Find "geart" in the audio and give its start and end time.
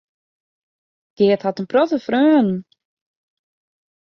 1.17-1.43